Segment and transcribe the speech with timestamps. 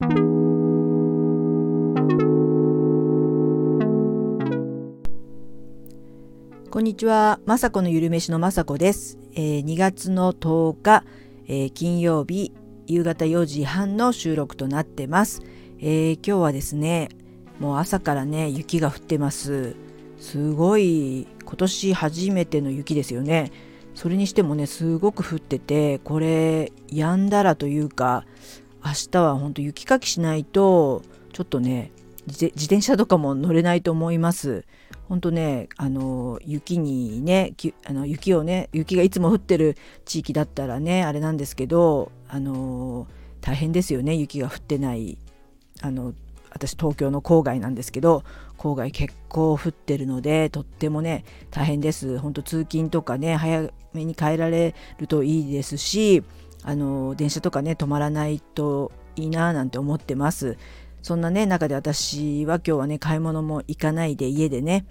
[0.00, 0.06] こ
[6.78, 11.02] んにちは、まさこのゆるめしのまさこです、えー、2月の10日、
[11.48, 12.52] えー、金曜日
[12.86, 15.42] 夕方4時半の収録となってます、
[15.80, 17.08] えー、今日はですね
[17.58, 19.74] もう朝からね雪が降ってます。
[20.20, 23.50] すごい今年初めての雪ですよね。
[23.96, 28.24] それにしてもねすごく降っててこれ止んだらというか
[28.84, 31.02] 明日は本当雪かきしないと
[31.32, 31.90] ちょっとね
[32.26, 34.64] 自転車とかも乗れないと思います。
[35.08, 37.54] 本当ねあの雪にね
[37.86, 43.06] あの雪をね雪がいつも降ってる地域だったらねあれなんですけどあの
[43.40, 45.16] 大変ですよね雪が降ってない。
[45.80, 46.12] あの
[46.50, 48.24] 私東京の郊外なんですけど
[48.56, 52.18] 郊外結構降ってるのでとってもね大変です。
[52.18, 56.22] 本当通勤とかね早めに帰られるといいですし
[56.62, 60.56] あの電車とかね止まらないといいななんて思ってます
[61.02, 64.84] そんなね中で私は今日はね買い物も行かないで家でね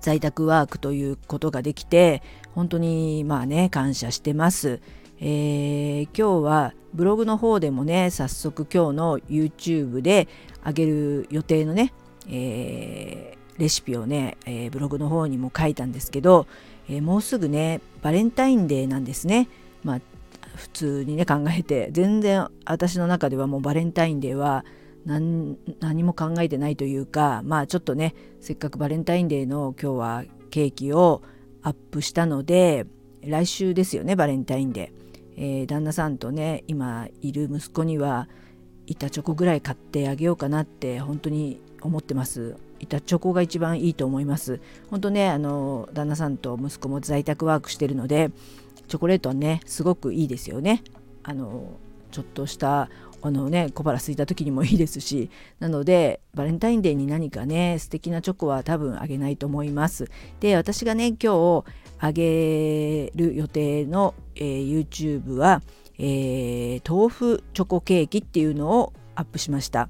[0.00, 2.22] 在宅ワークということができて
[2.54, 4.80] 本当にまあね感謝してます。
[5.24, 10.26] えー、今日はブログの方でもね早速今日の YouTube で
[10.66, 11.92] 上げる予定のね、
[12.28, 16.48] えー、レシピをね、えー、ブログの方にも書いたんですけど、
[16.88, 19.48] えもうすぐねバレンタインデーなんですね。
[19.84, 20.00] まあ
[20.54, 24.64] 普通にね考えて全然私の中ではもうバレンタインデーは
[25.04, 25.56] 何
[26.02, 31.22] も考えてないというかまあちょっとねせっかくバレンタインデーの今日はケーキを
[31.62, 32.86] アップしたので
[33.22, 38.28] 来週ですよねバレンタインデー、えー、旦那さんとね今いる息子には
[38.86, 42.56] 板チョコぐらい買ってあげようかなって本当に思ってます。
[42.78, 44.60] 板チョコが一番いいと思います。
[44.90, 48.30] 本当ねあの旦那さんと息子も在宅ワークしてるので
[48.92, 50.82] チョコレートはねすごくいいですよね。
[51.22, 51.78] あの
[52.10, 52.90] ちょっとした
[53.22, 60.10] あのね小腹空いた時にもいいですしなのでバレンタインデーに何かね素敵なチョコは多分あげないと思います。
[60.40, 61.64] で私がね今日
[62.00, 65.62] あげる予定の、えー、YouTube は、
[65.98, 69.88] えー、豆腐チョコケーキっていうのをアップしました。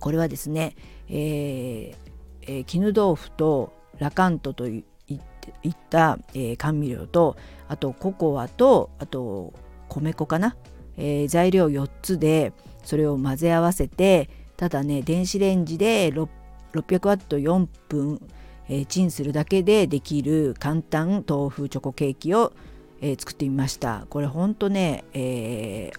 [0.00, 0.76] これはですね、
[1.10, 1.94] えー
[2.40, 7.36] えー、絹豆腐とラカントといいった、えー、甘味料と
[7.68, 9.54] あとココアとあと
[9.88, 10.56] 米粉かな？
[10.96, 12.52] えー、材料4つで
[12.82, 18.20] それを混ぜ合わせてただね電子レンジで600ワット4分、
[18.68, 22.52] えー、チンするだけでできる簡単豆腐チョコケーキを、
[23.00, 24.06] えー、作ってみました。
[24.10, 25.98] これほんとね、えー、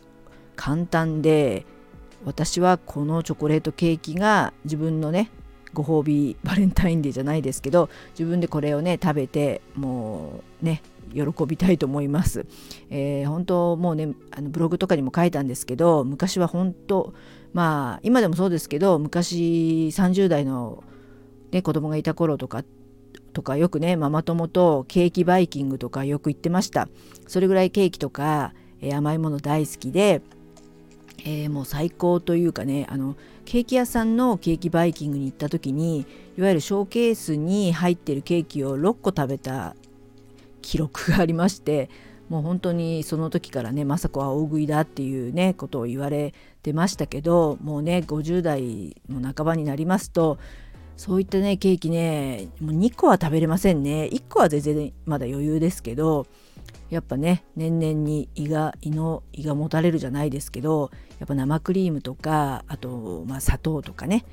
[0.57, 1.65] 簡単で
[2.25, 5.31] 私はこのチョコレートケーキが自分のね
[5.73, 10.81] ご褒美バレンタインデーじゃないですけど自分でこれをね食べてもうね
[11.13, 12.45] 喜びたいと思います。
[12.89, 17.13] えー、本当もうねあのブログとかにも書いたんですけど昔は本当
[17.53, 20.83] まあ今でもそうですけど昔30代の、
[21.51, 22.63] ね、子供がいた頃とか
[23.33, 26.87] とかよくねママ友とケーキバイキングとかよく行ってました。
[27.27, 30.21] それぐらいケーキとか、えー、甘いもの大好きで、
[31.25, 33.15] えー、もう最高というかねあの
[33.45, 36.05] ケーキ屋さんのケーキバイキングに行った時に
[36.37, 39.75] いわゆるショーケースに入ってるケーキを6個食べた
[40.61, 41.89] 記録がありまして
[42.29, 50.37] もう本当にその時からね雅子は大食いだっていうねことを言われてましたけどもうね50代の半ばになりますと
[50.95, 54.09] そういったねケーキねもう2個は食べれませんね。
[54.11, 56.27] 1個は全然まだ余裕ですけど
[56.89, 64.25] やっぱね年々に胃が胃の胃がもたれるじゃないですけどやっぱ生クリームとかあと、まあ、砂糖とかね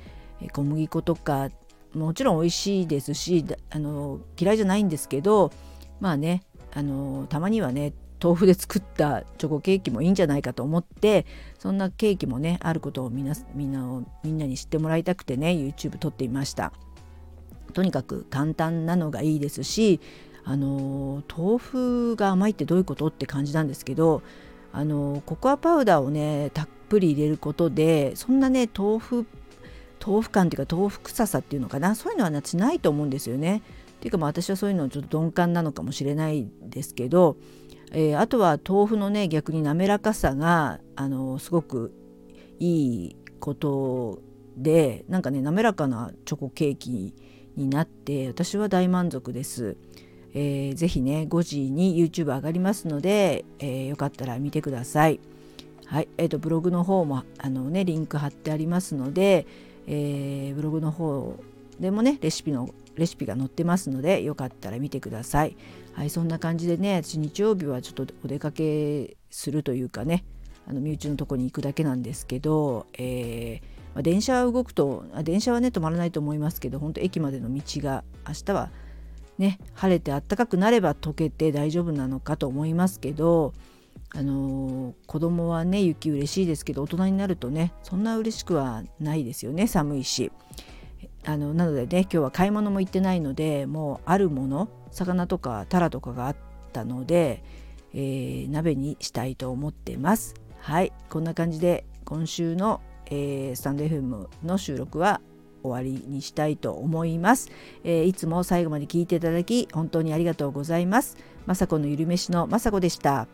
[0.53, 1.49] 小麦粉とか
[1.93, 5.51] もちろん美味しいですしあの嫌いじゃないんですけど
[5.99, 11.25] まあねあのたまにはね豆腐で作ったチョコケーキもいいんじゃないかと思って
[11.59, 16.73] そんなケーキもねあることをみんなみんなみんなに知ってもらいたくてね YouTube 撮っていました。
[17.73, 19.99] とにかく簡単なのがいいですし
[20.49, 23.07] あの豆腐が甘いってどういうこと？
[23.07, 24.21] って感じなんですけど
[24.71, 29.25] あのココアパウダーをねたっぷり入れることでそんなね豆腐
[30.05, 31.95] 豆腐感っていうか豆腐臭さっていうのかな？
[31.95, 33.61] そういうのは私ないと思うんですよね。
[33.97, 37.35] っていうかまあ私はそういうのちょっと鈍感なのかもしれないですけど、
[37.91, 41.93] えー、あとは豆腐のね逆に滑らかさがあのすごく
[42.59, 44.21] いいこと
[44.55, 47.13] でなんかね滑らかなチョコケーキ
[47.57, 49.75] になって私は大満足です。
[50.33, 55.19] えー、ぜひね5時に YouTube 上がりますので、えー、よかったら見てください。
[55.85, 59.47] はいえーと、ブログの方もあの、ね、リンク貼ってありますので、
[59.87, 61.39] えー、ブログの方
[61.79, 65.55] でもねレシピのレシピが載ってますのでよかったら見てください。
[65.93, 70.25] はい、そんな感じでね私日曜日はちょっとお出かけするというかね
[70.67, 78.69] あの身内のとこに行くだけなんですけど、えーまあ、電車は動くと電車はね止まらないと思いますけど本当駅までの道が明日は
[79.37, 83.53] ね晴れてあったかくなれば溶けて大丈夫なのかと思いますけど
[84.15, 90.31] あのー、子供はね雪嬉しいですけど大人になるとねそんな嬉しくはないですよね寒いし。
[91.25, 96.35] あのなのでね今日は買い物も行ってないのでもうあるもの魚とかタラとかがあっ
[96.71, 97.43] たので、
[97.93, 100.35] えー、鍋にしたいと思ってます。
[100.59, 105.19] はいこんな感じで今週の、えー、スタンド FM の収録は
[105.63, 107.49] 終わりにしたいと思います、
[107.83, 111.17] えー、いつも最後まで聞いていただき本当にありがとうございます。
[111.47, 113.27] 雅子のゆるめしの雅子でした。